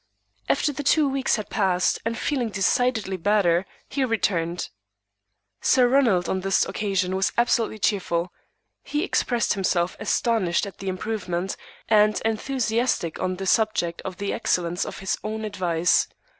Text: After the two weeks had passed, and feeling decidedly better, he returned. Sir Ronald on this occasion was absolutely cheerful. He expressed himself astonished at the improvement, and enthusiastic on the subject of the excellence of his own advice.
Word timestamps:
After 0.49 0.73
the 0.73 0.81
two 0.81 1.07
weeks 1.07 1.35
had 1.35 1.51
passed, 1.51 1.99
and 2.03 2.17
feeling 2.17 2.49
decidedly 2.49 3.17
better, 3.17 3.67
he 3.87 4.03
returned. 4.03 4.69
Sir 5.61 5.87
Ronald 5.87 6.27
on 6.27 6.41
this 6.41 6.65
occasion 6.65 7.15
was 7.15 7.31
absolutely 7.37 7.77
cheerful. 7.77 8.33
He 8.81 9.03
expressed 9.03 9.53
himself 9.53 9.95
astonished 9.99 10.65
at 10.65 10.79
the 10.79 10.87
improvement, 10.89 11.55
and 11.87 12.19
enthusiastic 12.25 13.19
on 13.19 13.35
the 13.35 13.45
subject 13.45 14.01
of 14.01 14.17
the 14.17 14.33
excellence 14.33 14.85
of 14.85 14.97
his 14.97 15.19
own 15.23 15.45
advice. 15.45 16.07